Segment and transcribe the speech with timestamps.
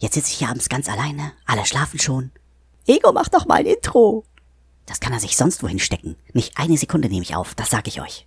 [0.00, 2.32] Jetzt sitze ich hier abends ganz alleine, alle schlafen schon.
[2.86, 4.24] Ego, mach doch mal ein Intro.
[4.86, 6.16] Das kann er sich sonst wohin stecken.
[6.32, 8.26] Nicht eine Sekunde nehme ich auf, das sag ich euch.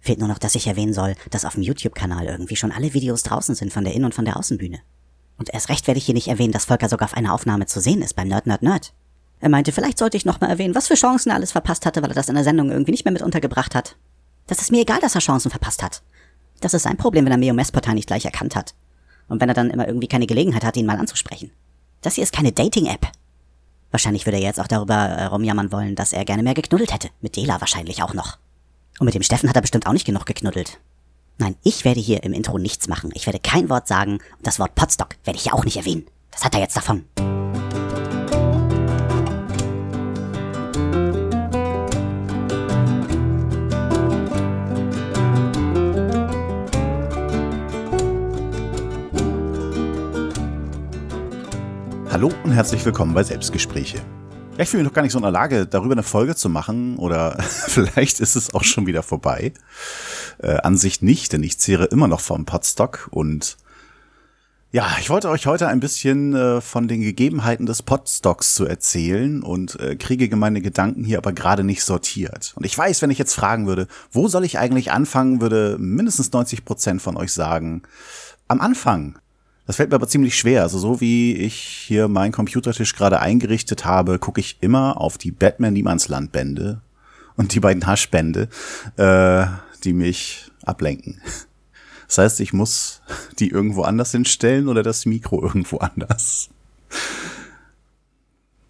[0.00, 3.22] Fehlt nur noch, dass ich erwähnen soll, dass auf dem YouTube-Kanal irgendwie schon alle Videos
[3.22, 4.80] draußen sind von der Innen- und von der Außenbühne.
[5.38, 7.80] Und erst recht werde ich hier nicht erwähnen, dass Volker sogar auf einer Aufnahme zu
[7.80, 8.92] sehen ist beim Nerd Nerd Nerd.
[9.38, 12.10] Er meinte, vielleicht sollte ich nochmal erwähnen, was für Chancen er alles verpasst hatte, weil
[12.10, 13.96] er das in der Sendung irgendwie nicht mehr mit untergebracht hat.
[14.48, 16.02] Das ist mir egal, dass er Chancen verpasst hat.
[16.60, 18.74] Das ist sein Problem, wenn er Meo Messportal nicht gleich erkannt hat.
[19.32, 21.50] Und wenn er dann immer irgendwie keine Gelegenheit hat, ihn mal anzusprechen.
[22.02, 23.08] Das hier ist keine Dating-App.
[23.90, 27.08] Wahrscheinlich würde er jetzt auch darüber äh, rumjammern wollen, dass er gerne mehr geknuddelt hätte.
[27.22, 28.36] Mit Dela wahrscheinlich auch noch.
[28.98, 30.80] Und mit dem Steffen hat er bestimmt auch nicht genug geknuddelt.
[31.38, 33.10] Nein, ich werde hier im Intro nichts machen.
[33.14, 36.06] Ich werde kein Wort sagen und das Wort Potstock werde ich hier auch nicht erwähnen.
[36.30, 37.06] Das hat er jetzt davon.
[52.22, 53.96] Hallo und herzlich willkommen bei Selbstgespräche.
[53.96, 56.48] Ja, ich fühle mich noch gar nicht so in der Lage, darüber eine Folge zu
[56.48, 59.52] machen oder vielleicht ist es auch schon wieder vorbei.
[60.38, 63.56] Äh, an sich nicht, denn ich zehre immer noch vom Podstock und
[64.70, 69.42] ja, ich wollte euch heute ein bisschen äh, von den Gegebenheiten des Podstocks zu erzählen
[69.42, 72.52] und äh, kriege meine Gedanken hier aber gerade nicht sortiert.
[72.54, 76.30] Und ich weiß, wenn ich jetzt fragen würde, wo soll ich eigentlich anfangen, würde mindestens
[76.30, 77.82] 90 Prozent von euch sagen,
[78.46, 79.18] am Anfang.
[79.66, 80.62] Das fällt mir aber ziemlich schwer.
[80.62, 85.30] Also so wie ich hier meinen Computertisch gerade eingerichtet habe, gucke ich immer auf die
[85.30, 86.80] Batman Niemandsland Bände
[87.36, 88.48] und die beiden Haschbände,
[88.96, 89.46] äh,
[89.84, 91.20] die mich ablenken.
[92.08, 93.00] Das heißt, ich muss
[93.38, 96.50] die irgendwo anders hinstellen oder das Mikro irgendwo anders.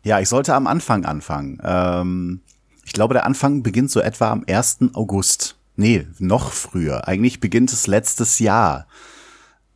[0.05, 1.59] Ja, ich sollte am Anfang anfangen.
[1.65, 2.41] Ähm,
[2.85, 4.79] ich glaube, der Anfang beginnt so etwa am 1.
[4.93, 5.57] August.
[5.77, 7.09] Nee, noch früher.
[7.09, 8.87] Eigentlich beginnt es letztes Jahr.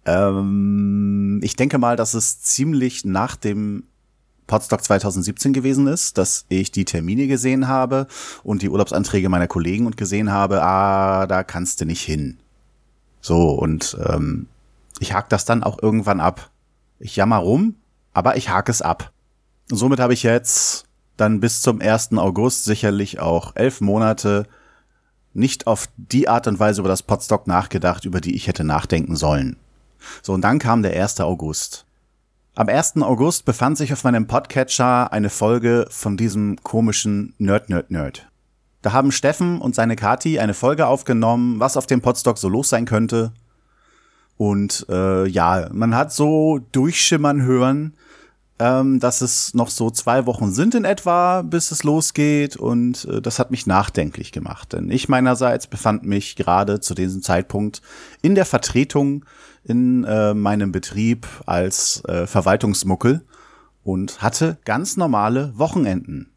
[0.07, 3.85] Ähm, ich denke mal, dass es ziemlich nach dem
[4.47, 8.07] Podstock 2017 gewesen ist, dass ich die Termine gesehen habe
[8.45, 12.39] und die Urlaubsanträge meiner Kollegen und gesehen habe, ah, da kannst du nicht hin.
[13.21, 14.47] So, und ähm,
[15.01, 16.51] ich hake das dann auch irgendwann ab.
[17.01, 17.75] Ich jammer rum,
[18.15, 19.11] aber ich hake es ab.
[19.71, 20.85] Und somit habe ich jetzt
[21.17, 22.13] dann bis zum 1.
[22.13, 24.47] August sicherlich auch elf Monate
[25.35, 29.17] nicht auf die Art und Weise über das Podstock nachgedacht, über die ich hätte nachdenken
[29.17, 29.57] sollen.
[30.23, 31.21] So, und dann kam der 1.
[31.21, 31.87] August.
[32.55, 33.03] Am 1.
[33.03, 38.29] August befand sich auf meinem Podcatcher eine Folge von diesem komischen Nerd, Nerd, Nerd.
[38.81, 42.69] Da haben Steffen und seine Kati eine Folge aufgenommen, was auf dem Podstock so los
[42.69, 43.33] sein könnte.
[44.37, 47.95] Und äh, ja, man hat so durchschimmern hören,
[48.59, 52.57] ähm, dass es noch so zwei Wochen sind in etwa, bis es losgeht.
[52.57, 54.73] Und äh, das hat mich nachdenklich gemacht.
[54.73, 57.83] Denn ich meinerseits befand mich gerade zu diesem Zeitpunkt
[58.23, 59.25] in der Vertretung
[59.67, 63.25] in äh, meinem Betrieb als äh, Verwaltungsmuckel
[63.83, 66.33] und hatte ganz normale Wochenenden.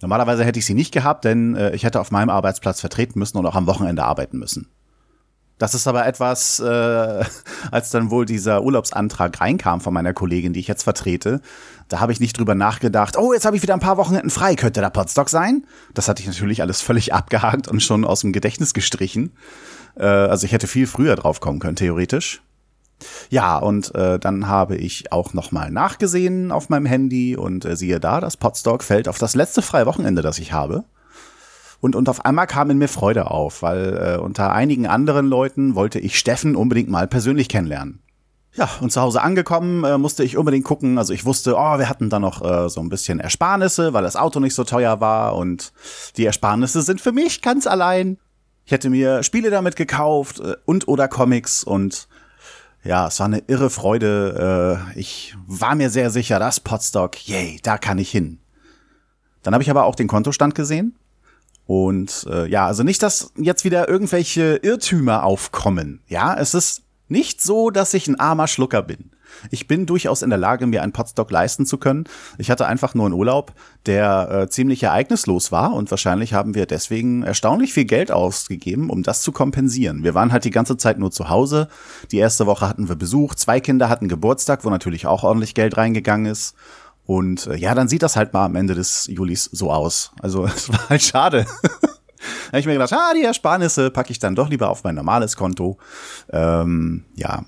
[0.00, 3.38] Normalerweise hätte ich sie nicht gehabt, denn äh, ich hätte auf meinem Arbeitsplatz vertreten müssen
[3.38, 4.68] und auch am Wochenende arbeiten müssen.
[5.58, 7.24] Das ist aber etwas, äh,
[7.70, 11.40] als dann wohl dieser Urlaubsantrag reinkam von meiner Kollegin, die ich jetzt vertrete,
[11.86, 14.56] da habe ich nicht drüber nachgedacht, oh, jetzt habe ich wieder ein paar Wochenenden frei,
[14.56, 15.66] könnte da Potstock sein?
[15.94, 19.36] Das hatte ich natürlich alles völlig abgehakt und schon aus dem Gedächtnis gestrichen.
[19.94, 22.42] Äh, also ich hätte viel früher drauf kommen können, theoretisch.
[23.30, 28.00] Ja, und äh, dann habe ich auch nochmal nachgesehen auf meinem Handy und äh, siehe
[28.00, 30.84] da, das Podstock fällt auf das letzte freie Wochenende, das ich habe.
[31.80, 35.74] Und, und auf einmal kam in mir Freude auf, weil äh, unter einigen anderen Leuten
[35.74, 38.02] wollte ich Steffen unbedingt mal persönlich kennenlernen.
[38.54, 40.98] Ja, und zu Hause angekommen äh, musste ich unbedingt gucken.
[40.98, 44.14] Also ich wusste, oh, wir hatten da noch äh, so ein bisschen Ersparnisse, weil das
[44.14, 45.72] Auto nicht so teuer war und
[46.16, 48.18] die Ersparnisse sind für mich ganz allein.
[48.64, 52.08] Ich hätte mir Spiele damit gekauft äh, und oder Comics und
[52.84, 54.86] ja, es war eine irre Freude.
[54.94, 58.38] Äh, ich war mir sehr sicher, das Potstock, yay, da kann ich hin.
[59.42, 60.96] Dann habe ich aber auch den Kontostand gesehen.
[61.66, 66.00] Und äh, ja, also nicht, dass jetzt wieder irgendwelche Irrtümer aufkommen.
[66.08, 69.11] Ja, es ist nicht so, dass ich ein armer Schlucker bin.
[69.50, 72.04] Ich bin durchaus in der Lage, mir einen Potstock leisten zu können.
[72.38, 73.52] Ich hatte einfach nur einen Urlaub,
[73.86, 79.02] der äh, ziemlich ereignislos war und wahrscheinlich haben wir deswegen erstaunlich viel Geld ausgegeben, um
[79.02, 80.04] das zu kompensieren.
[80.04, 81.68] Wir waren halt die ganze Zeit nur zu Hause.
[82.10, 85.76] Die erste Woche hatten wir Besuch, zwei Kinder hatten Geburtstag, wo natürlich auch ordentlich Geld
[85.76, 86.54] reingegangen ist.
[87.04, 90.12] Und äh, ja, dann sieht das halt mal am Ende des Julis so aus.
[90.20, 91.46] Also es war halt schade.
[92.22, 94.94] Da habe ich mir gedacht, ah, die Ersparnisse packe ich dann doch lieber auf mein
[94.94, 95.78] normales Konto.
[96.30, 97.44] Ähm, ja,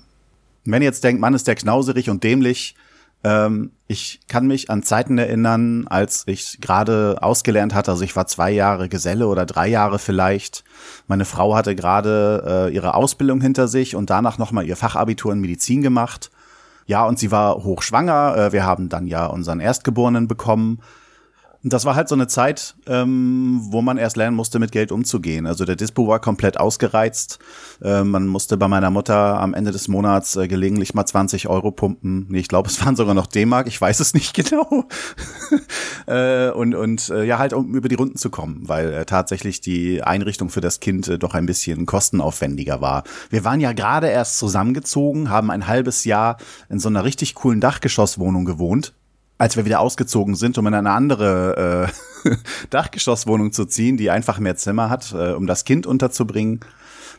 [0.65, 2.75] wenn ihr jetzt denkt, Mann, ist der knauserig und dämlich,
[3.23, 8.27] ähm, ich kann mich an Zeiten erinnern, als ich gerade ausgelernt hatte, also ich war
[8.27, 10.63] zwei Jahre Geselle oder drei Jahre vielleicht.
[11.07, 15.39] Meine Frau hatte gerade äh, ihre Ausbildung hinter sich und danach nochmal ihr Fachabitur in
[15.39, 16.29] Medizin gemacht.
[16.85, 18.37] Ja, und sie war hochschwanger.
[18.37, 20.79] Äh, wir haben dann ja unseren Erstgeborenen bekommen
[21.71, 25.47] das war halt so eine Zeit, ähm, wo man erst lernen musste, mit Geld umzugehen.
[25.47, 27.39] Also der Dispo war komplett ausgereizt.
[27.81, 31.71] Äh, man musste bei meiner Mutter am Ende des Monats äh, gelegentlich mal 20 Euro
[31.71, 32.27] pumpen.
[32.29, 34.85] Nee, ich glaube, es waren sogar noch D-Mark, ich weiß es nicht genau.
[36.05, 39.59] äh, und und äh, ja, halt, um über die Runden zu kommen, weil äh, tatsächlich
[39.59, 43.03] die Einrichtung für das Kind äh, doch ein bisschen kostenaufwendiger war.
[43.31, 46.37] Wir waren ja gerade erst zusammengezogen, haben ein halbes Jahr
[46.69, 48.93] in so einer richtig coolen Dachgeschosswohnung gewohnt
[49.37, 51.91] als wir wieder ausgezogen sind, um in eine andere
[52.25, 52.35] äh,
[52.69, 56.61] Dachgeschosswohnung zu ziehen, die einfach mehr Zimmer hat, äh, um das Kind unterzubringen.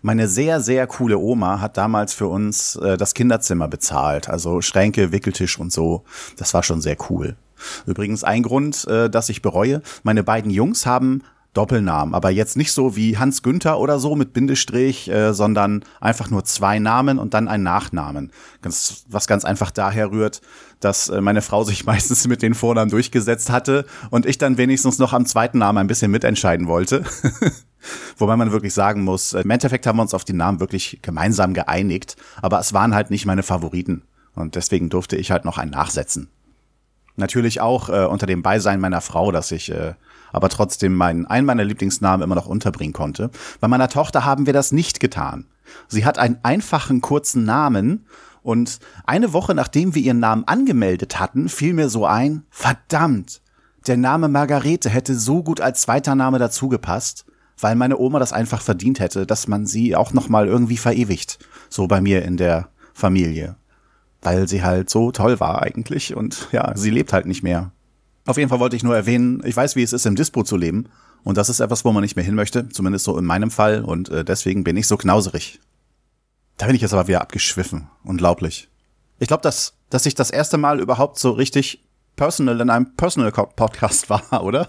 [0.03, 5.13] Meine sehr, sehr coole Oma hat damals für uns äh, das Kinderzimmer bezahlt, also Schränke,
[5.13, 6.05] Wickeltisch und so.
[6.37, 7.37] Das war schon sehr cool.
[7.87, 11.23] Übrigens ein Grund, äh, dass ich bereue, meine beiden Jungs haben
[11.57, 16.29] Doppelnamen, aber jetzt nicht so wie Hans Günther oder so mit Bindestrich, äh, sondern einfach
[16.31, 18.31] nur zwei Namen und dann ein Nachnamen.
[18.61, 20.43] Ganz, was ganz einfach daher rührt,
[20.81, 24.99] dass äh, meine Frau sich meistens mit den Vornamen durchgesetzt hatte und ich dann wenigstens
[24.99, 27.05] noch am zweiten Namen ein bisschen mitentscheiden wollte.
[28.19, 31.55] Wobei man wirklich sagen muss, im Endeffekt haben wir uns auf die Namen wirklich gemeinsam
[31.55, 34.03] geeinigt, aber es waren halt nicht meine Favoriten
[34.35, 36.29] und deswegen durfte ich halt noch einen nachsetzen.
[37.17, 39.95] Natürlich auch äh, unter dem Beisein meiner Frau, dass ich äh,
[40.33, 43.31] aber trotzdem meinen, einen meiner Lieblingsnamen immer noch unterbringen konnte.
[43.61, 45.47] Bei meiner Tochter haben wir das nicht getan.
[45.89, 48.07] Sie hat einen einfachen kurzen Namen
[48.47, 53.43] und eine Woche nachdem wir ihren Namen angemeldet hatten, fiel mir so ein, verdammt,
[53.87, 57.25] der Name Margarete hätte so gut als zweiter Name dazu gepasst,
[57.61, 61.39] weil meine Oma das einfach verdient hätte, dass man sie auch nochmal irgendwie verewigt.
[61.69, 63.57] So bei mir in der Familie.
[64.23, 67.73] Weil sie halt so toll war eigentlich und ja, sie lebt halt nicht mehr.
[68.27, 70.57] Auf jeden Fall wollte ich nur erwähnen, ich weiß, wie es ist, im Dispo zu
[70.57, 70.89] leben.
[71.23, 73.83] Und das ist etwas, wo man nicht mehr hin möchte, zumindest so in meinem Fall.
[73.83, 75.61] Und äh, deswegen bin ich so knauserig.
[76.57, 77.89] Da bin ich jetzt aber wieder abgeschwiffen.
[78.05, 78.69] Unglaublich.
[79.19, 81.83] Ich glaube, dass, dass ich das erste Mal überhaupt so richtig
[82.17, 84.69] personal in einem Personal Podcast war, oder?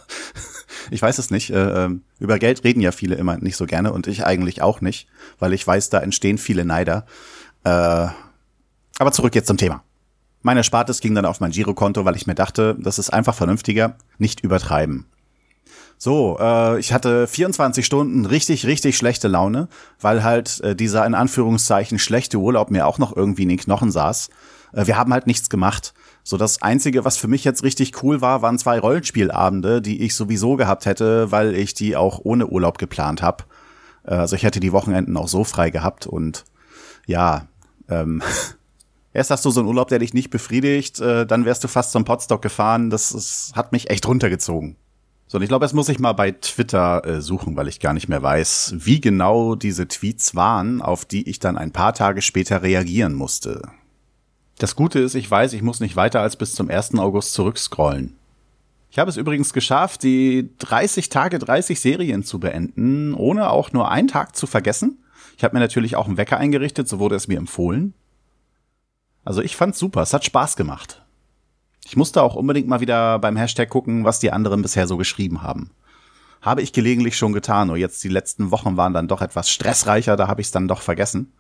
[0.92, 1.50] Ich weiß es nicht.
[1.50, 4.82] Äh, ähm, über Geld reden ja viele immer nicht so gerne und ich eigentlich auch
[4.82, 5.08] nicht,
[5.40, 7.06] weil ich weiß, da entstehen viele Neider.
[7.64, 8.08] Äh,
[9.00, 9.84] aber zurück jetzt zum Thema.
[10.42, 13.98] Mein Erspartes ging dann auf mein Girokonto, weil ich mir dachte, das ist einfach vernünftiger,
[14.18, 15.06] nicht übertreiben.
[15.98, 19.68] So, äh, ich hatte 24 Stunden richtig, richtig schlechte Laune,
[20.00, 23.92] weil halt äh, dieser in Anführungszeichen schlechte Urlaub mir auch noch irgendwie in den Knochen
[23.92, 24.30] saß.
[24.74, 25.94] Äh, wir haben halt nichts gemacht.
[26.24, 30.14] So, das Einzige, was für mich jetzt richtig cool war, waren zwei Rollenspielabende, die ich
[30.14, 33.46] sowieso gehabt hätte, weil ich die auch ohne Urlaub geplant habe.
[34.04, 36.46] Äh, also ich hätte die Wochenenden auch so frei gehabt und
[37.08, 37.48] ja,
[37.90, 38.22] ähm,
[39.14, 41.92] Erst hast du so einen Urlaub, der dich nicht befriedigt, äh, dann wärst du fast
[41.92, 42.92] zum Potstock gefahren.
[42.92, 44.76] Das, das hat mich echt runtergezogen.
[45.30, 47.94] So, und ich glaube, jetzt muss ich mal bei Twitter äh, suchen, weil ich gar
[47.94, 52.22] nicht mehr weiß, wie genau diese Tweets waren, auf die ich dann ein paar Tage
[52.22, 53.62] später reagieren musste.
[54.58, 56.96] Das Gute ist, ich weiß, ich muss nicht weiter als bis zum 1.
[56.96, 58.16] August zurückscrollen.
[58.90, 63.92] Ich habe es übrigens geschafft, die 30 Tage 30 Serien zu beenden, ohne auch nur
[63.92, 65.04] einen Tag zu vergessen.
[65.38, 67.94] Ich habe mir natürlich auch einen Wecker eingerichtet, so wurde es mir empfohlen.
[69.26, 71.04] Also ich fand's super, es hat Spaß gemacht.
[71.90, 75.42] Ich musste auch unbedingt mal wieder beim Hashtag gucken, was die anderen bisher so geschrieben
[75.42, 75.72] haben.
[76.42, 80.18] Habe ich gelegentlich schon getan, nur jetzt die letzten Wochen waren dann doch etwas stressreicher,
[80.18, 81.32] da habe ich es dann doch vergessen.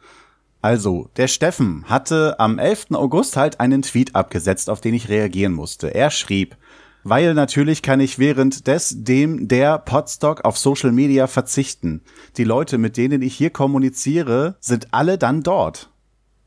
[0.61, 2.91] Also, der Steffen hatte am 11.
[2.93, 5.93] August halt einen Tweet abgesetzt, auf den ich reagieren musste.
[5.93, 6.55] Er schrieb,
[7.03, 12.03] weil natürlich kann ich während des dem der Podstock auf Social Media verzichten.
[12.37, 15.91] Die Leute, mit denen ich hier kommuniziere, sind alle dann dort.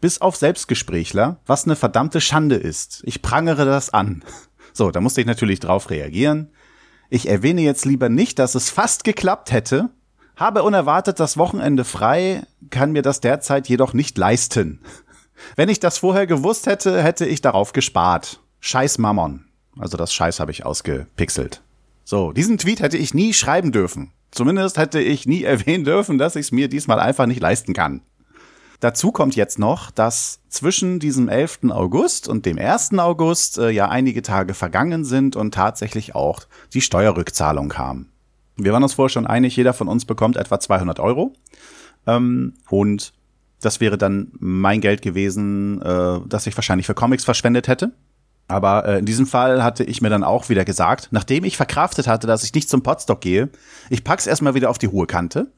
[0.00, 3.02] Bis auf Selbstgesprächler, was eine verdammte Schande ist.
[3.04, 4.24] Ich prangere das an.
[4.72, 6.52] So, da musste ich natürlich drauf reagieren.
[7.08, 9.90] Ich erwähne jetzt lieber nicht, dass es fast geklappt hätte,
[10.36, 14.80] habe unerwartet das Wochenende frei, kann mir das derzeit jedoch nicht leisten.
[15.56, 18.40] Wenn ich das vorher gewusst hätte, hätte ich darauf gespart.
[18.60, 19.44] Scheiß Mammon.
[19.78, 21.62] Also das Scheiß habe ich ausgepixelt.
[22.04, 24.12] So, diesen Tweet hätte ich nie schreiben dürfen.
[24.30, 28.02] Zumindest hätte ich nie erwähnen dürfen, dass ich es mir diesmal einfach nicht leisten kann.
[28.80, 31.60] Dazu kommt jetzt noch, dass zwischen diesem 11.
[31.70, 32.98] August und dem 1.
[32.98, 36.40] August äh, ja einige Tage vergangen sind und tatsächlich auch
[36.72, 38.06] die Steuerrückzahlung kam.
[38.56, 41.34] Wir waren uns vorher schon einig, jeder von uns bekommt etwa 200 Euro.
[42.06, 43.12] Ähm, und
[43.60, 47.92] das wäre dann mein Geld gewesen, äh, das ich wahrscheinlich für Comics verschwendet hätte.
[48.48, 52.08] Aber äh, in diesem Fall hatte ich mir dann auch wieder gesagt, nachdem ich verkraftet
[52.08, 53.50] hatte, dass ich nicht zum Potstock gehe,
[53.90, 55.52] ich pack's erstmal wieder auf die hohe Kante,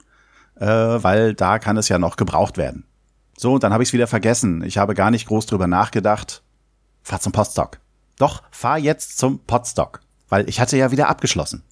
[0.57, 2.85] äh, weil da kann es ja noch gebraucht werden.
[3.37, 4.63] So, und dann habe ich es wieder vergessen.
[4.65, 6.43] Ich habe gar nicht groß drüber nachgedacht.
[7.03, 7.81] Fahr zum Postdoc.
[8.19, 11.65] Doch, fahr jetzt zum Podstock, weil ich hatte ja wieder abgeschlossen.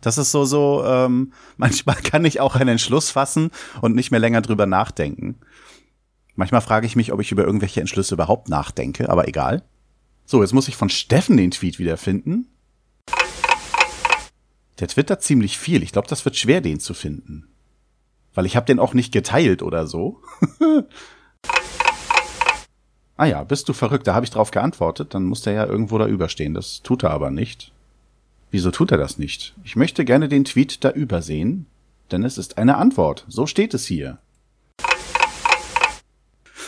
[0.00, 4.20] Das ist so, so, ähm, manchmal kann ich auch einen Entschluss fassen und nicht mehr
[4.20, 5.36] länger drüber nachdenken.
[6.34, 9.62] Manchmal frage ich mich, ob ich über irgendwelche Entschlüsse überhaupt nachdenke, aber egal.
[10.26, 12.48] So, jetzt muss ich von Steffen den Tweet wiederfinden.
[14.80, 15.82] Der twittert ziemlich viel.
[15.82, 17.53] Ich glaube, das wird schwer, den zu finden.
[18.34, 20.20] Weil ich habe den auch nicht geteilt oder so.
[23.16, 24.06] ah ja, bist du verrückt?
[24.06, 25.14] Da habe ich drauf geantwortet.
[25.14, 26.54] Dann muss der ja irgendwo da überstehen.
[26.54, 27.72] Das tut er aber nicht.
[28.50, 29.54] Wieso tut er das nicht?
[29.64, 31.66] Ich möchte gerne den Tweet da übersehen,
[32.12, 33.24] denn es ist eine Antwort.
[33.28, 34.18] So steht es hier.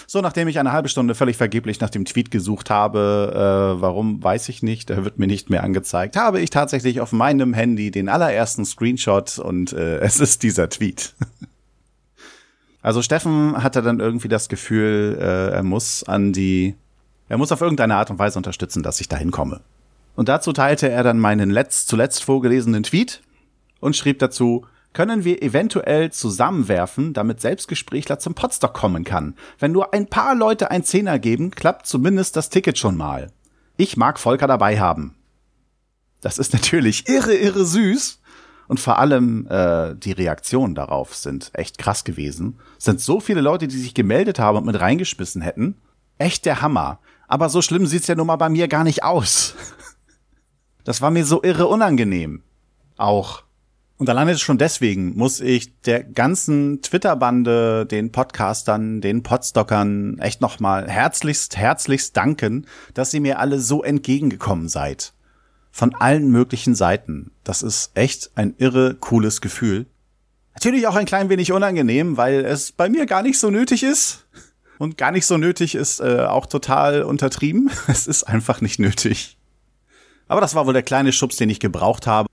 [0.08, 3.32] So, nachdem ich eine halbe Stunde völlig vergeblich nach dem Tweet gesucht habe,
[3.76, 7.10] äh, warum weiß ich nicht, er wird mir nicht mehr angezeigt, habe ich tatsächlich auf
[7.10, 11.14] meinem Handy den allerersten Screenshot und äh, es ist dieser Tweet.
[12.86, 16.76] Also Steffen hatte dann irgendwie das Gefühl, äh, er muss an die,
[17.28, 19.62] er muss auf irgendeine Art und Weise unterstützen, dass ich dahin komme.
[20.14, 23.22] Und dazu teilte er dann meinen letzt, zuletzt vorgelesenen Tweet
[23.80, 29.34] und schrieb dazu, können wir eventuell zusammenwerfen, damit Selbstgesprächler zum Podstock kommen kann.
[29.58, 33.32] Wenn nur ein paar Leute ein Zehner geben, klappt zumindest das Ticket schon mal.
[33.76, 35.16] Ich mag Volker dabei haben.
[36.20, 38.20] Das ist natürlich irre, irre süß.
[38.68, 42.58] Und vor allem äh, die Reaktionen darauf sind echt krass gewesen.
[42.78, 45.76] Es sind so viele Leute, die sich gemeldet haben und mit reingeschmissen hätten.
[46.18, 46.98] Echt der Hammer.
[47.28, 49.54] Aber so schlimm sieht's ja nun mal bei mir gar nicht aus.
[50.84, 52.44] Das war mir so irre unangenehm.
[52.96, 53.42] Auch.
[53.98, 60.88] Und alleine schon deswegen muss ich der ganzen Twitter-Bande, den Podcastern, den Podstockern echt nochmal
[60.88, 65.12] herzlichst, herzlichst danken, dass ihr mir alle so entgegengekommen seid.
[65.76, 67.32] Von allen möglichen Seiten.
[67.44, 69.84] Das ist echt ein irre cooles Gefühl.
[70.54, 74.24] Natürlich auch ein klein wenig unangenehm, weil es bei mir gar nicht so nötig ist.
[74.78, 77.70] Und gar nicht so nötig ist äh, auch total untertrieben.
[77.88, 79.36] Es ist einfach nicht nötig.
[80.28, 82.26] Aber das war wohl der kleine Schubs, den ich gebraucht habe.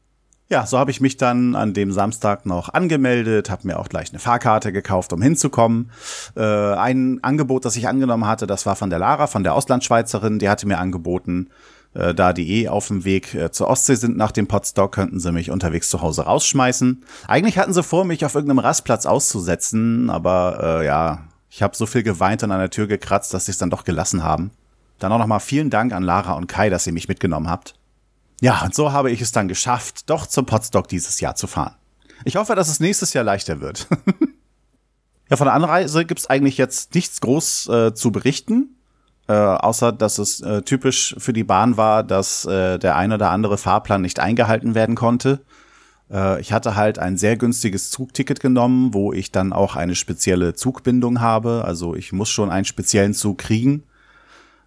[0.48, 4.12] Ja, so habe ich mich dann an dem Samstag noch angemeldet, habe mir auch gleich
[4.12, 5.92] eine Fahrkarte gekauft, um hinzukommen.
[6.38, 10.40] Äh, ein Angebot, das ich angenommen hatte, das war von der Lara, von der Auslandschweizerin.
[10.40, 11.50] Die hatte mir angeboten,
[11.94, 15.20] äh, da die eh auf dem Weg äh, zur Ostsee sind nach dem Podstock, könnten
[15.20, 17.04] sie mich unterwegs zu Hause rausschmeißen.
[17.28, 21.86] Eigentlich hatten sie vor, mich auf irgendeinem Rastplatz auszusetzen, aber äh, ja, ich habe so
[21.86, 24.52] viel geweint und an der Tür gekratzt, dass sie es dann doch gelassen haben.
[25.00, 27.76] Dann auch nochmal vielen Dank an Lara und Kai, dass ihr mich mitgenommen habt.
[28.42, 31.76] Ja, und so habe ich es dann geschafft, doch zum Podstock dieses Jahr zu fahren.
[32.26, 33.88] Ich hoffe, dass es nächstes Jahr leichter wird.
[35.30, 38.78] ja, von der Anreise gibt's eigentlich jetzt nichts groß äh, zu berichten.
[39.34, 43.32] Äh, außer dass es äh, typisch für die Bahn war, dass äh, der ein oder
[43.32, 45.40] andere Fahrplan nicht eingehalten werden konnte.
[46.12, 50.54] Äh, ich hatte halt ein sehr günstiges Zugticket genommen, wo ich dann auch eine spezielle
[50.54, 51.64] Zugbindung habe.
[51.66, 53.84] Also ich muss schon einen speziellen Zug kriegen.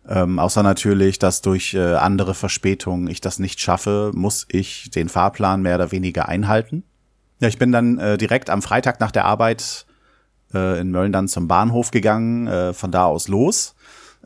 [0.08, 5.08] Ähm, außer natürlich, dass durch äh, andere Verspätungen ich das nicht schaffe, muss ich den
[5.08, 6.82] Fahrplan mehr oder weniger einhalten.
[7.38, 9.87] Ja, ich bin dann äh, direkt am Freitag nach der Arbeit
[10.52, 13.75] äh, in Mölln dann zum Bahnhof gegangen, äh, von da aus los.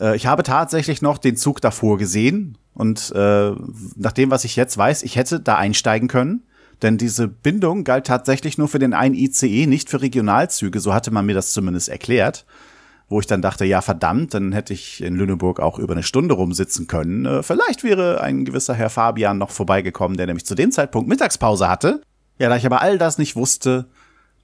[0.00, 3.52] Äh, ich habe tatsächlich noch den Zug davor gesehen und äh,
[3.96, 6.42] nach dem, was ich jetzt weiß, ich hätte da einsteigen können.
[6.82, 11.10] Denn diese Bindung galt tatsächlich nur für den einen ICE, nicht für Regionalzüge, so hatte
[11.10, 12.46] man mir das zumindest erklärt
[13.10, 16.34] wo ich dann dachte, ja verdammt, dann hätte ich in Lüneburg auch über eine Stunde
[16.34, 17.26] rumsitzen können.
[17.26, 21.68] Äh, vielleicht wäre ein gewisser Herr Fabian noch vorbeigekommen, der nämlich zu dem Zeitpunkt Mittagspause
[21.68, 22.02] hatte.
[22.38, 23.86] Ja, da ich aber all das nicht wusste,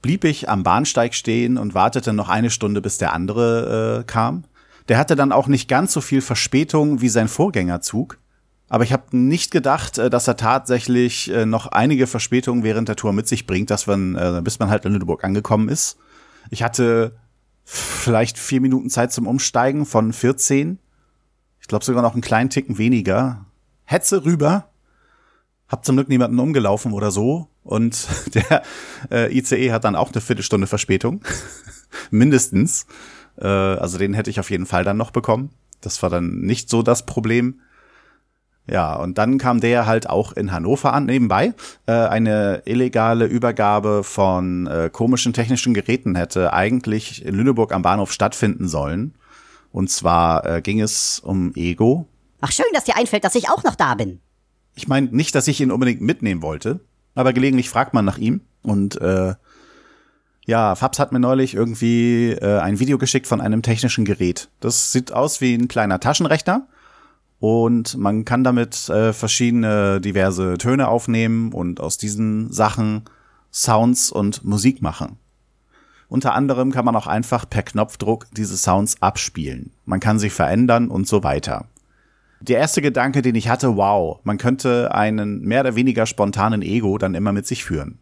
[0.03, 4.45] blieb ich am Bahnsteig stehen und wartete noch eine Stunde, bis der andere äh, kam.
[4.89, 8.19] Der hatte dann auch nicht ganz so viel Verspätung wie sein Vorgängerzug.
[8.69, 12.97] Aber ich habe nicht gedacht, äh, dass er tatsächlich äh, noch einige Verspätungen während der
[12.97, 15.99] Tour mit sich bringt, dass man, äh, bis man halt in Lüneburg angekommen ist.
[16.51, 17.17] Ich hatte
[17.65, 20.79] vielleicht vier Minuten Zeit zum Umsteigen von 14.
[21.61, 23.45] Ich glaube sogar noch einen kleinen Ticken weniger.
[23.85, 24.69] Hetze rüber.
[25.69, 27.49] Hab zum Glück niemanden umgelaufen oder so.
[27.65, 28.63] Und der
[29.11, 31.23] äh, ICE hat dann auch eine Viertelstunde Verspätung.
[32.11, 32.87] Mindestens.
[33.39, 35.51] Äh, also den hätte ich auf jeden Fall dann noch bekommen.
[35.81, 37.61] Das war dann nicht so das Problem.
[38.69, 41.55] Ja, und dann kam der halt auch in Hannover an, nebenbei.
[41.87, 48.13] Äh, eine illegale Übergabe von äh, komischen technischen Geräten hätte eigentlich in Lüneburg am Bahnhof
[48.13, 49.15] stattfinden sollen.
[49.71, 52.09] Und zwar äh, ging es um Ego.
[52.41, 54.21] Ach, schön, dass dir einfällt, dass ich auch noch da bin.
[54.75, 56.81] Ich meine nicht, dass ich ihn unbedingt mitnehmen wollte,
[57.15, 58.41] aber gelegentlich fragt man nach ihm.
[58.63, 59.35] Und äh,
[60.47, 64.49] ja, Fabs hat mir neulich irgendwie äh, ein Video geschickt von einem technischen Gerät.
[64.61, 66.69] Das sieht aus wie ein kleiner Taschenrechner
[67.41, 73.03] und man kann damit äh, verschiedene diverse Töne aufnehmen und aus diesen Sachen
[73.53, 75.19] Sounds und Musik machen.
[76.09, 79.73] Unter anderem kann man auch einfach per Knopfdruck diese Sounds abspielen.
[79.85, 81.67] Man kann sie verändern und so weiter.
[82.41, 86.99] Der erste Gedanke, den ich hatte, wow, man könnte einen mehr oder weniger spontanen Ego
[86.99, 87.99] dann immer mit sich führen.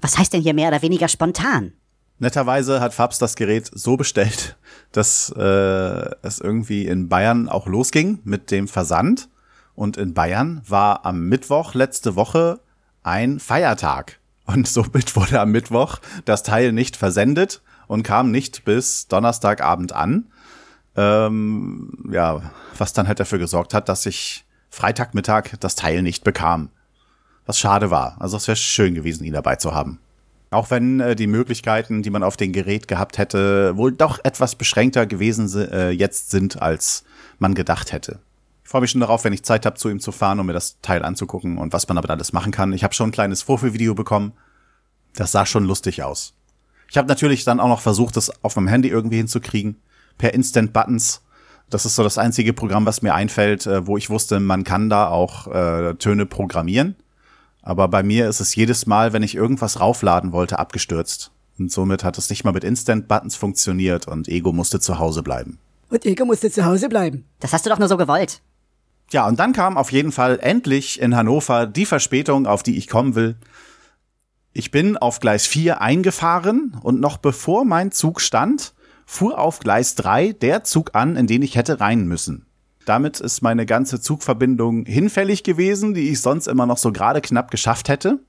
[0.00, 1.72] Was heißt denn hier mehr oder weniger spontan?
[2.18, 4.56] Netterweise hat Fabs das Gerät so bestellt,
[4.92, 9.28] dass äh, es irgendwie in Bayern auch losging mit dem Versand.
[9.74, 12.60] Und in Bayern war am Mittwoch letzte Woche
[13.02, 14.18] ein Feiertag.
[14.46, 20.26] Und somit wurde am Mittwoch das Teil nicht versendet und kam nicht bis Donnerstagabend an.
[20.96, 26.70] Ähm, ja, was dann halt dafür gesorgt hat, dass ich Freitagmittag das Teil nicht bekam.
[27.46, 28.16] Was schade war.
[28.18, 30.00] Also es wäre schön gewesen, ihn dabei zu haben.
[30.50, 34.54] Auch wenn äh, die Möglichkeiten, die man auf dem Gerät gehabt hätte, wohl doch etwas
[34.54, 37.04] beschränkter gewesen äh, jetzt sind, als
[37.38, 38.20] man gedacht hätte.
[38.64, 40.52] Ich freue mich schon darauf, wenn ich Zeit habe, zu ihm zu fahren, um mir
[40.52, 42.72] das Teil anzugucken und was man aber alles machen kann.
[42.72, 44.32] Ich habe schon ein kleines Vorführvideo bekommen.
[45.14, 46.34] Das sah schon lustig aus.
[46.88, 49.76] Ich habe natürlich dann auch noch versucht, das auf meinem Handy irgendwie hinzukriegen,
[50.18, 51.22] per Instant Buttons.
[51.70, 54.88] Das ist so das einzige Programm, was mir einfällt, äh, wo ich wusste, man kann
[54.88, 56.96] da auch äh, Töne programmieren.
[57.66, 61.32] Aber bei mir ist es jedes Mal, wenn ich irgendwas raufladen wollte, abgestürzt.
[61.58, 65.24] Und somit hat es nicht mal mit Instant Buttons funktioniert und Ego musste zu Hause
[65.24, 65.58] bleiben.
[65.90, 67.24] Und Ego musste zu Hause bleiben.
[67.40, 68.40] Das hast du doch nur so gewollt.
[69.10, 72.86] Ja, und dann kam auf jeden Fall endlich in Hannover die Verspätung, auf die ich
[72.86, 73.36] kommen will.
[74.52, 78.74] Ich bin auf Gleis 4 eingefahren und noch bevor mein Zug stand,
[79.06, 82.45] fuhr auf Gleis 3 der Zug an, in den ich hätte rein müssen.
[82.86, 87.50] Damit ist meine ganze Zugverbindung hinfällig gewesen, die ich sonst immer noch so gerade knapp
[87.50, 88.20] geschafft hätte.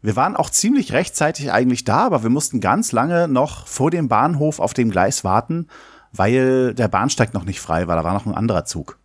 [0.00, 4.06] Wir waren auch ziemlich rechtzeitig eigentlich da, aber wir mussten ganz lange noch vor dem
[4.06, 5.66] Bahnhof auf dem Gleis warten,
[6.12, 7.96] weil der Bahnsteig noch nicht frei war.
[7.96, 8.96] Da war noch ein anderer Zug.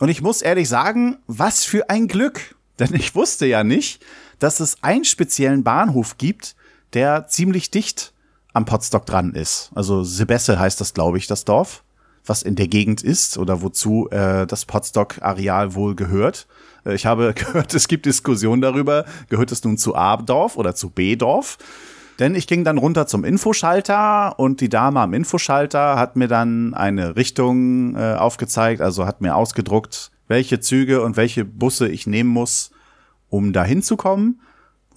[0.00, 2.56] Und ich muss ehrlich sagen, was für ein Glück.
[2.80, 4.04] Denn ich wusste ja nicht,
[4.40, 6.56] dass es einen speziellen Bahnhof gibt,
[6.92, 8.12] der ziemlich dicht
[8.52, 9.70] am Potstock dran ist.
[9.76, 11.84] Also Sebesse heißt das, glaube ich, das Dorf
[12.28, 16.46] was in der Gegend ist oder wozu äh, das Potstock-Areal wohl gehört.
[16.84, 20.90] Äh, ich habe gehört, es gibt Diskussionen darüber, gehört es nun zu A-Dorf oder zu
[20.90, 21.58] B-Dorf?
[22.18, 26.74] Denn ich ging dann runter zum Infoschalter und die Dame am Infoschalter hat mir dann
[26.74, 32.30] eine Richtung äh, aufgezeigt, also hat mir ausgedruckt, welche Züge und welche Busse ich nehmen
[32.30, 32.72] muss,
[33.28, 34.40] um da hinzukommen.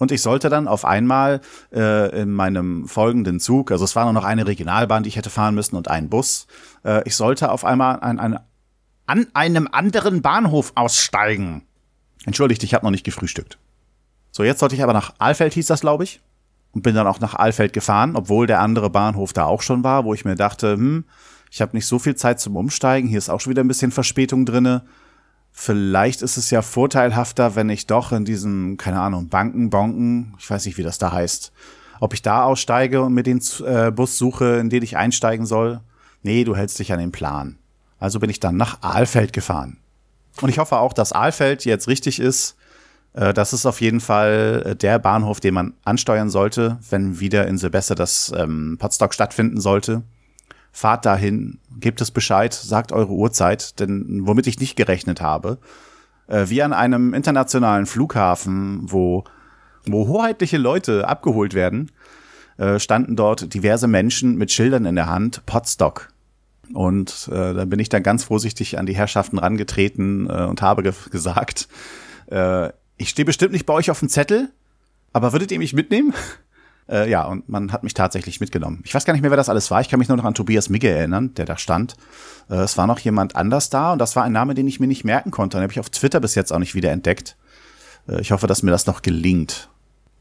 [0.02, 1.40] Und ich sollte dann auf einmal
[1.72, 5.30] äh, in meinem folgenden Zug, also es war nur noch eine Regionalbahn, die ich hätte
[5.30, 6.48] fahren müssen und ein Bus,
[6.84, 8.40] äh, ich sollte auf einmal an, an,
[9.06, 11.62] an einem anderen Bahnhof aussteigen.
[12.26, 13.58] Entschuldigt, ich habe noch nicht gefrühstückt.
[14.32, 16.20] So, jetzt sollte ich aber nach Alfeld, hieß das, glaube ich.
[16.72, 20.04] Und bin dann auch nach Alfeld gefahren, obwohl der andere Bahnhof da auch schon war,
[20.04, 21.04] wo ich mir dachte, hm,
[21.48, 23.92] ich habe nicht so viel Zeit zum Umsteigen, hier ist auch schon wieder ein bisschen
[23.92, 24.82] Verspätung drinne
[25.52, 30.50] vielleicht ist es ja vorteilhafter, wenn ich doch in diesem, keine Ahnung, Banken, Bonken, ich
[30.50, 31.52] weiß nicht, wie das da heißt,
[32.00, 35.80] ob ich da aussteige und mir den äh, Bus suche, in den ich einsteigen soll.
[36.22, 37.58] Nee, du hältst dich an den Plan.
[37.98, 39.78] Also bin ich dann nach Aalfeld gefahren.
[40.40, 42.56] Und ich hoffe auch, dass Aalfeld jetzt richtig ist.
[43.12, 47.46] Äh, das ist auf jeden Fall äh, der Bahnhof, den man ansteuern sollte, wenn wieder
[47.46, 50.02] in Silvester das ähm, Potsdok stattfinden sollte
[50.72, 55.58] fahrt dahin, gebt es Bescheid, sagt eure Uhrzeit, denn womit ich nicht gerechnet habe,
[56.26, 59.24] äh, wie an einem internationalen Flughafen, wo,
[59.84, 61.92] wo hoheitliche Leute abgeholt werden,
[62.56, 66.08] äh, standen dort diverse Menschen mit Schildern in der Hand, Potstock.
[66.72, 70.82] Und äh, dann bin ich dann ganz vorsichtig an die Herrschaften rangetreten äh, und habe
[70.82, 71.68] ge gesagt,
[72.30, 74.50] äh, ich stehe bestimmt nicht bei euch auf dem Zettel,
[75.12, 76.14] aber würdet ihr mich mitnehmen?
[76.88, 78.82] Äh, ja, und man hat mich tatsächlich mitgenommen.
[78.84, 79.80] Ich weiß gar nicht mehr, wer das alles war.
[79.80, 81.94] Ich kann mich nur noch an Tobias Migge erinnern, der da stand.
[82.50, 84.88] Äh, es war noch jemand anders da und das war ein Name, den ich mir
[84.88, 85.56] nicht merken konnte.
[85.56, 87.36] Den habe ich auf Twitter bis jetzt auch nicht wieder entdeckt.
[88.08, 89.68] Äh, ich hoffe, dass mir das noch gelingt.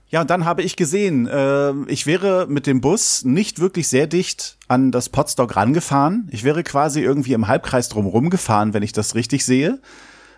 [0.10, 4.08] Ja, und dann habe ich gesehen, äh, ich wäre mit dem Bus nicht wirklich sehr
[4.08, 6.28] dicht an das Potstock rangefahren.
[6.32, 9.80] Ich wäre quasi irgendwie im Halbkreis drumherum gefahren, wenn ich das richtig sehe,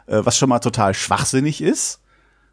[0.06, 2.02] äh, was schon mal total schwachsinnig ist.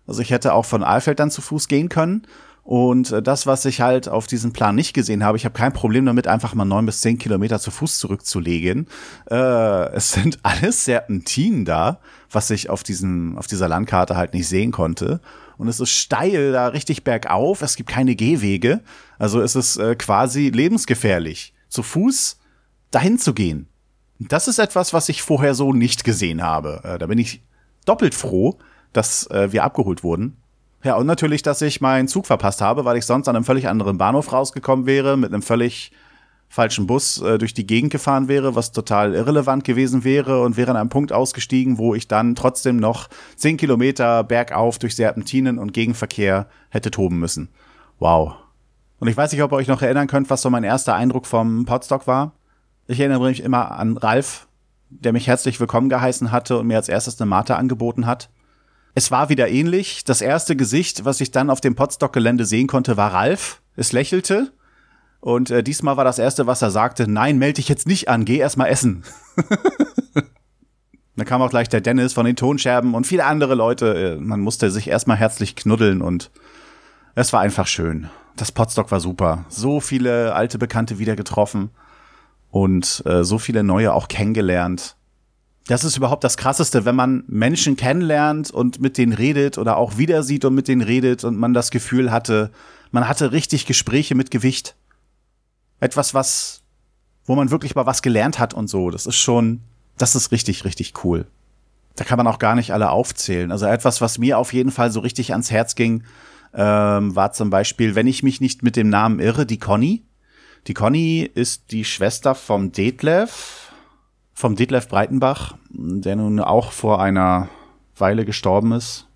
[0.06, 2.26] Also ich hätte auch von Alfeld dann zu Fuß gehen können.
[2.62, 5.72] Und äh, das, was ich halt auf diesem Plan nicht gesehen habe, ich habe kein
[5.72, 8.86] Problem damit, einfach mal neun bis zehn Kilometer zu Fuß zurückzulegen.
[9.30, 14.48] Äh, es sind alles Serpentinen da, was ich auf diesem, auf dieser Landkarte halt nicht
[14.48, 15.20] sehen konnte.
[15.56, 17.62] Und es ist steil da richtig bergauf.
[17.62, 18.80] Es gibt keine Gehwege.
[19.18, 22.38] Also es ist äh, quasi lebensgefährlich, zu Fuß
[22.90, 23.68] dahin zu gehen.
[24.18, 26.80] Das ist etwas, was ich vorher so nicht gesehen habe.
[26.84, 27.42] Äh, da bin ich
[27.84, 28.58] doppelt froh,
[28.92, 30.36] dass äh, wir abgeholt wurden
[30.82, 33.68] ja, und natürlich, dass ich meinen Zug verpasst habe, weil ich sonst an einem völlig
[33.68, 35.92] anderen Bahnhof rausgekommen wäre, mit einem völlig
[36.48, 40.72] falschen Bus äh, durch die Gegend gefahren wäre, was total irrelevant gewesen wäre und wäre
[40.72, 45.72] an einem Punkt ausgestiegen, wo ich dann trotzdem noch zehn Kilometer bergauf durch Serpentinen und
[45.72, 47.50] Gegenverkehr hätte toben müssen.
[48.00, 48.34] Wow.
[48.98, 51.26] Und ich weiß nicht, ob ihr euch noch erinnern könnt, was so mein erster Eindruck
[51.26, 52.32] vom Podstock war.
[52.88, 54.48] Ich erinnere mich immer an Ralf,
[54.90, 58.28] der mich herzlich willkommen geheißen hatte und mir als erstes eine Mate angeboten hat.
[58.94, 60.04] Es war wieder ähnlich.
[60.04, 63.62] Das erste Gesicht, was ich dann auf dem Potstock-Gelände sehen konnte, war Ralf.
[63.76, 64.52] Es lächelte.
[65.20, 68.24] Und äh, diesmal war das Erste, was er sagte, nein, melde dich jetzt nicht an,
[68.24, 69.04] geh erst mal essen.
[71.16, 74.16] Dann kam auch gleich der Dennis von den Tonscherben und viele andere Leute.
[74.16, 76.30] Äh, man musste sich erstmal herzlich knuddeln und
[77.14, 78.08] es war einfach schön.
[78.36, 79.44] Das Potstock war super.
[79.48, 81.70] So viele alte Bekannte wieder getroffen
[82.50, 84.96] und äh, so viele neue auch kennengelernt.
[85.66, 89.98] Das ist überhaupt das Krasseste, wenn man Menschen kennenlernt und mit denen redet oder auch
[89.98, 92.50] wieder sieht und mit denen redet und man das Gefühl hatte,
[92.90, 94.74] man hatte richtig Gespräche mit Gewicht.
[95.78, 96.62] Etwas, was,
[97.24, 98.90] wo man wirklich mal was gelernt hat und so.
[98.90, 99.60] Das ist schon,
[99.96, 101.26] das ist richtig, richtig cool.
[101.96, 103.52] Da kann man auch gar nicht alle aufzählen.
[103.52, 106.04] Also etwas, was mir auf jeden Fall so richtig ans Herz ging,
[106.54, 110.04] ähm, war zum Beispiel, wenn ich mich nicht mit dem Namen irre, die Conny.
[110.66, 113.69] Die Conny ist die Schwester vom Detlef,
[114.32, 117.48] vom Detlef Breitenbach, der nun auch vor einer
[117.96, 119.06] Weile gestorben ist.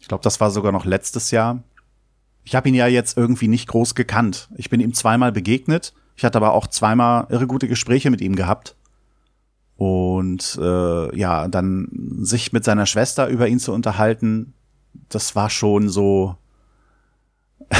[0.00, 1.62] Ich glaube, das war sogar noch letztes Jahr.
[2.44, 4.48] Ich habe ihn ja jetzt irgendwie nicht groß gekannt.
[4.56, 5.94] Ich bin ihm zweimal begegnet.
[6.16, 8.76] Ich hatte aber auch zweimal irre gute Gespräche mit ihm gehabt.
[9.76, 11.88] Und äh, ja, dann
[12.20, 14.54] sich mit seiner Schwester über ihn zu unterhalten,
[15.08, 16.36] das war schon so.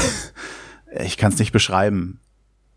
[1.01, 2.21] ich kann es nicht beschreiben.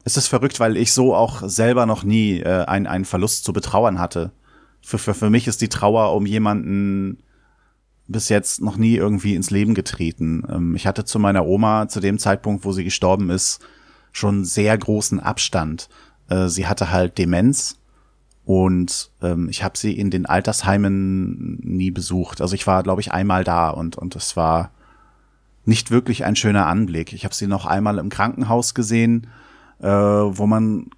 [0.06, 3.54] Es ist verrückt, weil ich so auch selber noch nie äh, ein, einen Verlust zu
[3.54, 4.32] betrauern hatte.
[4.80, 7.18] Für, für, für mich ist die Trauer um jemanden
[8.08, 10.44] bis jetzt noch nie irgendwie ins Leben getreten.
[10.48, 13.66] Ähm, ich hatte zu meiner Oma zu dem Zeitpunkt, wo sie gestorben ist,
[14.12, 15.90] schon sehr großen Abstand.
[16.30, 17.80] Äh, sie hatte halt Demenz
[18.44, 22.42] und ähm, ich habe sie in den Altersheimen nie besucht.
[22.42, 24.70] Also ich war, glaube ich, einmal da und und es war
[25.66, 27.12] nicht wirklich ein schöner Anblick.
[27.12, 29.26] Ich habe sie noch einmal im Krankenhaus gesehen,
[29.80, 30.90] äh, wo man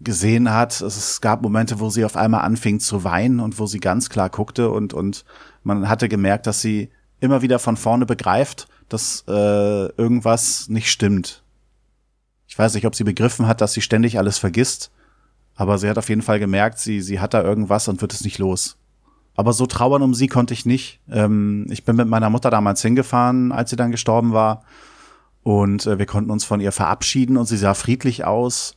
[0.00, 3.78] gesehen hat, es gab Momente, wo sie auf einmal anfing zu weinen und wo sie
[3.78, 5.24] ganz klar guckte und und
[5.62, 11.44] man hatte gemerkt, dass sie immer wieder von vorne begreift, dass äh, irgendwas nicht stimmt.
[12.48, 14.90] Ich weiß nicht, ob sie begriffen hat, dass sie ständig alles vergisst
[15.54, 18.24] aber sie hat auf jeden Fall gemerkt, sie, sie hat da irgendwas und wird es
[18.24, 18.76] nicht los.
[19.34, 21.00] Aber so trauern um sie konnte ich nicht.
[21.10, 24.64] Ähm, ich bin mit meiner Mutter damals hingefahren, als sie dann gestorben war.
[25.42, 28.76] Und äh, wir konnten uns von ihr verabschieden und sie sah friedlich aus,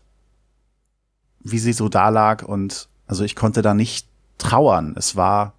[1.39, 2.43] wie sie so da lag.
[2.43, 4.95] Und also ich konnte da nicht trauern.
[4.97, 5.54] Es war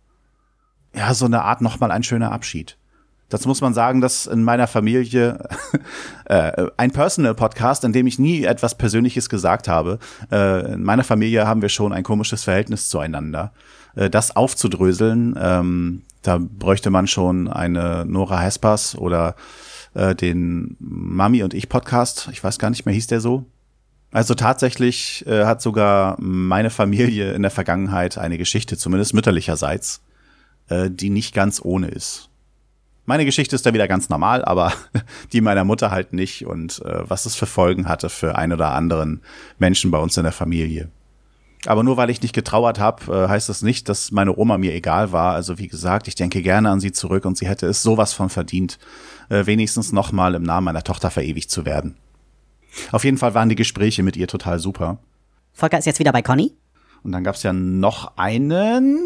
[0.95, 2.77] ja so eine Art nochmal ein schöner Abschied.
[3.29, 5.49] Dazu muss man sagen, dass in meiner Familie
[6.27, 9.99] äh, ein Personal-Podcast, in dem ich nie etwas Persönliches gesagt habe.
[10.31, 13.53] Äh, in meiner Familie haben wir schon ein komisches Verhältnis zueinander.
[13.97, 19.35] Äh, das aufzudröseln, ähm, da bräuchte man schon eine Nora Hespers oder
[19.97, 22.29] äh, den Mami und ich Podcast.
[22.31, 23.47] Ich weiß gar nicht mehr, hieß der so?
[24.13, 30.03] Also tatsächlich äh, hat sogar meine Familie in der Vergangenheit eine Geschichte, zumindest mütterlicherseits,
[30.69, 32.29] äh, die nicht ganz ohne ist.
[33.05, 34.73] Meine Geschichte ist da wieder ganz normal, aber
[35.33, 38.73] die meiner Mutter halt nicht und äh, was es für Folgen hatte für ein oder
[38.73, 39.23] anderen
[39.59, 40.89] Menschen bei uns in der Familie.
[41.67, 44.75] Aber nur weil ich nicht getrauert habe, äh, heißt das nicht, dass meine Oma mir
[44.75, 45.35] egal war.
[45.35, 48.29] Also wie gesagt, ich denke gerne an sie zurück und sie hätte es sowas von
[48.29, 48.79] verdient,
[49.29, 51.97] äh, wenigstens nochmal im Namen meiner Tochter verewigt zu werden.
[52.93, 54.99] Auf jeden Fall waren die Gespräche mit ihr total super.
[55.53, 56.53] Volker ist jetzt wieder bei Conny.
[57.03, 58.99] Und dann gab's ja noch einen,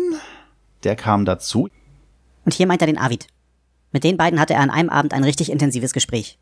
[0.85, 1.69] der kam dazu.
[2.45, 3.27] Und hier meint er den Avid.
[3.93, 6.39] Mit den beiden hatte er an einem Abend ein richtig intensives Gespräch.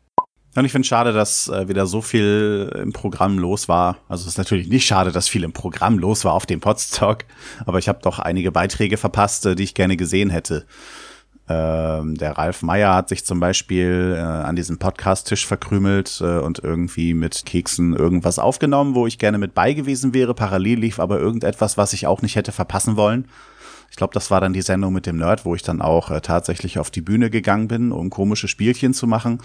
[0.55, 3.97] Und ich finde schade, dass äh, wieder so viel im Programm los war.
[4.07, 7.19] Also es ist natürlich nicht schade, dass viel im Programm los war auf dem Podstock,
[7.65, 10.65] aber ich habe doch einige Beiträge verpasst, äh, die ich gerne gesehen hätte.
[11.47, 16.59] Ähm, der Ralf Meyer hat sich zum Beispiel äh, an diesem Podcast-Tisch verkrümelt äh, und
[16.59, 20.35] irgendwie mit Keksen irgendwas aufgenommen, wo ich gerne mit bei gewesen wäre.
[20.35, 23.27] Parallel lief aber irgendetwas, was ich auch nicht hätte verpassen wollen.
[23.89, 26.21] Ich glaube, das war dann die Sendung mit dem Nerd, wo ich dann auch äh,
[26.21, 29.39] tatsächlich auf die Bühne gegangen bin, um komische Spielchen zu machen.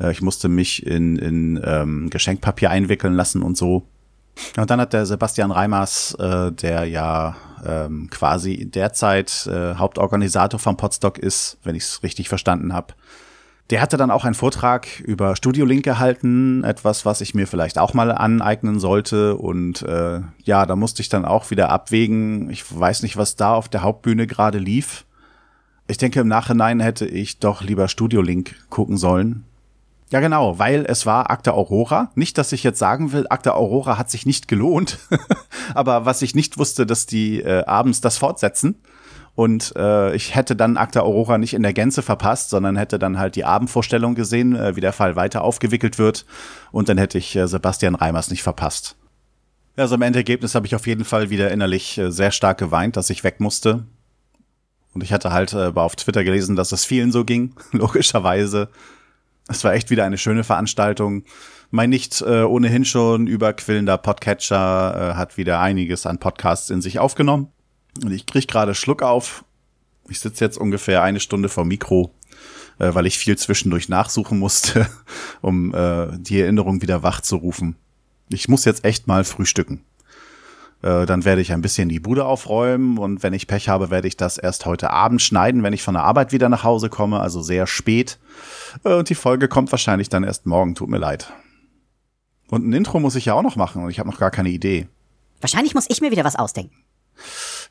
[0.00, 3.86] Äh, ich musste mich in, in ähm, Geschenkpapier einwickeln lassen und so.
[4.56, 10.76] Und dann hat der Sebastian Reimers, äh, der ja ähm, quasi derzeit äh, Hauptorganisator vom
[10.76, 12.94] Podstock ist, wenn ich es richtig verstanden habe,
[13.70, 17.78] der hatte dann auch einen Vortrag über Studio Link gehalten, etwas, was ich mir vielleicht
[17.78, 19.36] auch mal aneignen sollte.
[19.36, 22.48] Und äh, ja, da musste ich dann auch wieder abwägen.
[22.50, 25.04] Ich weiß nicht, was da auf der Hauptbühne gerade lief.
[25.88, 29.44] Ich denke, im Nachhinein hätte ich doch lieber Studio Link gucken sollen.
[30.10, 32.12] Ja, genau, weil es war Akte Aurora.
[32.14, 34.98] Nicht, dass ich jetzt sagen will, Akte Aurora hat sich nicht gelohnt.
[35.74, 38.76] Aber was ich nicht wusste, dass die äh, abends das fortsetzen.
[39.36, 43.18] Und äh, ich hätte dann Akta Aurora nicht in der Gänze verpasst, sondern hätte dann
[43.18, 46.24] halt die Abendvorstellung gesehen, äh, wie der Fall weiter aufgewickelt wird.
[46.72, 48.96] Und dann hätte ich äh, Sebastian Reimers nicht verpasst.
[49.76, 53.10] Also im Endergebnis habe ich auf jeden Fall wieder innerlich äh, sehr stark geweint, dass
[53.10, 53.84] ich weg musste.
[54.94, 58.70] Und ich hatte halt äh, auf Twitter gelesen, dass es vielen so ging, logischerweise.
[59.48, 61.24] Es war echt wieder eine schöne Veranstaltung.
[61.70, 66.98] Mein nicht äh, ohnehin schon überquillender Podcatcher äh, hat wieder einiges an Podcasts in sich
[66.98, 67.48] aufgenommen.
[68.02, 69.44] Und ich krieg gerade Schluck auf.
[70.08, 72.14] Ich sitze jetzt ungefähr eine Stunde vor Mikro,
[72.78, 74.88] äh, weil ich viel zwischendurch nachsuchen musste,
[75.40, 77.76] um äh, die Erinnerung wieder wach zu rufen.
[78.28, 79.84] Ich muss jetzt echt mal frühstücken.
[80.82, 84.08] Äh, dann werde ich ein bisschen die Bude aufräumen und wenn ich Pech habe, werde
[84.08, 87.20] ich das erst heute Abend schneiden, wenn ich von der Arbeit wieder nach Hause komme,
[87.20, 88.18] also sehr spät.
[88.84, 91.32] Äh, und die Folge kommt wahrscheinlich dann erst morgen, tut mir leid.
[92.48, 94.50] Und ein Intro muss ich ja auch noch machen und ich habe noch gar keine
[94.50, 94.86] Idee.
[95.40, 96.76] Wahrscheinlich muss ich mir wieder was ausdenken.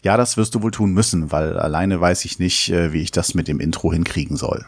[0.02, 3.12] Ja, das wirst du wohl tun müssen, weil alleine weiß ich nicht, äh, wie ich
[3.12, 4.66] das mit dem Intro hinkriegen soll.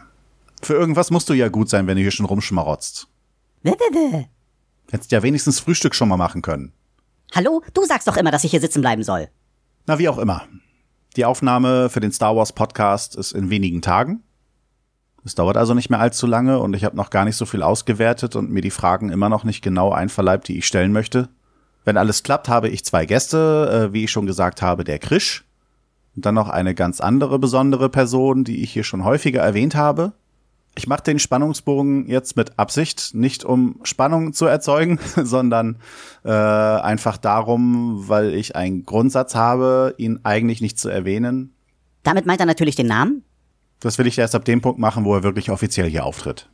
[0.62, 3.08] Für irgendwas musst du ja gut sein, wenn du hier schon rumschmarotzt.
[4.90, 6.72] Hättest ja wenigstens Frühstück schon mal machen können.
[7.34, 7.62] Hallo?
[7.74, 9.28] Du sagst doch immer, dass ich hier sitzen bleiben soll.
[9.86, 10.42] Na, wie auch immer.
[11.16, 14.22] Die Aufnahme für den Star Wars Podcast ist in wenigen Tagen.
[15.24, 17.62] Es dauert also nicht mehr allzu lange und ich habe noch gar nicht so viel
[17.62, 21.28] ausgewertet und mir die Fragen immer noch nicht genau einverleibt, die ich stellen möchte.
[21.84, 25.44] Wenn alles klappt, habe ich zwei Gäste, äh, wie ich schon gesagt habe, der Krisch
[26.16, 30.12] und dann noch eine ganz andere besondere Person, die ich hier schon häufiger erwähnt habe.
[30.78, 35.78] Ich mache den Spannungsbogen jetzt mit Absicht, nicht um Spannung zu erzeugen, sondern
[36.24, 41.52] äh, einfach darum, weil ich einen Grundsatz habe, ihn eigentlich nicht zu erwähnen.
[42.04, 43.24] Damit meint er natürlich den Namen?
[43.80, 46.48] Das will ich erst ab dem Punkt machen, wo er wirklich offiziell hier auftritt.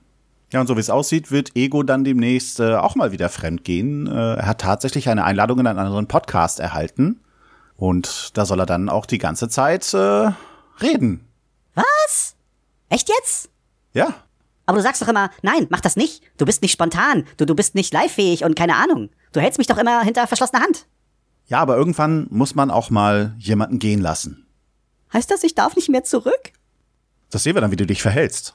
[0.50, 3.62] Ja, und so wie es aussieht, wird Ego dann demnächst äh, auch mal wieder fremd
[3.62, 4.06] gehen.
[4.06, 7.20] Äh, er hat tatsächlich eine Einladung in einen anderen Podcast erhalten.
[7.76, 10.30] Und da soll er dann auch die ganze Zeit äh,
[10.80, 11.28] reden.
[11.74, 12.36] Was?
[12.88, 13.50] Echt jetzt?
[13.94, 14.14] Ja,
[14.66, 16.22] Aber du sagst doch immer, nein, mach das nicht.
[16.36, 17.24] Du bist nicht spontan.
[17.36, 19.10] Du, du bist nicht livefähig und keine Ahnung.
[19.32, 20.86] Du hältst mich doch immer hinter verschlossener Hand.
[21.46, 24.46] Ja, aber irgendwann muss man auch mal jemanden gehen lassen.
[25.12, 26.52] Heißt das, ich darf nicht mehr zurück?
[27.30, 28.54] Das sehen wir dann, wie du dich verhältst.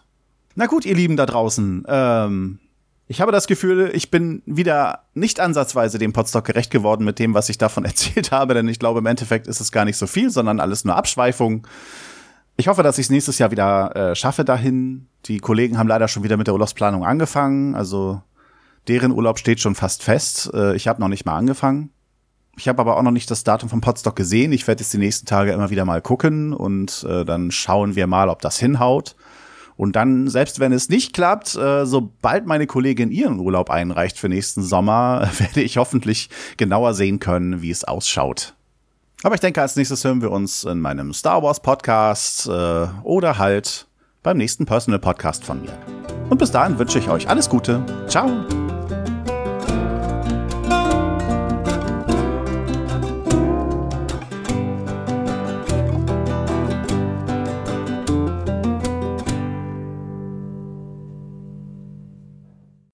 [0.55, 1.85] Na gut, ihr Lieben da draußen.
[1.87, 2.59] Ähm,
[3.07, 7.33] ich habe das Gefühl, ich bin wieder nicht ansatzweise dem Potstock gerecht geworden mit dem,
[7.33, 10.07] was ich davon erzählt habe, denn ich glaube, im Endeffekt ist es gar nicht so
[10.07, 11.67] viel, sondern alles nur Abschweifung.
[12.59, 15.07] Ich hoffe, dass ich es nächstes Jahr wieder äh, schaffe dahin.
[15.27, 17.73] Die Kollegen haben leider schon wieder mit der Urlaubsplanung angefangen.
[17.73, 18.21] Also
[18.89, 20.51] deren Urlaub steht schon fast fest.
[20.53, 21.91] Äh, ich habe noch nicht mal angefangen.
[22.57, 24.51] Ich habe aber auch noch nicht das Datum vom Potstock gesehen.
[24.51, 28.07] Ich werde jetzt die nächsten Tage immer wieder mal gucken und äh, dann schauen wir
[28.07, 29.15] mal, ob das hinhaut.
[29.77, 34.27] Und dann, selbst wenn es nicht klappt, äh, sobald meine Kollegin ihren Urlaub einreicht für
[34.27, 38.53] nächsten Sommer, werde ich hoffentlich genauer sehen können, wie es ausschaut.
[39.23, 43.37] Aber ich denke, als nächstes hören wir uns in meinem Star Wars Podcast äh, oder
[43.37, 43.87] halt
[44.23, 45.77] beim nächsten Personal Podcast von mir.
[46.29, 47.83] Und bis dahin wünsche ich euch alles Gute.
[48.07, 48.58] Ciao.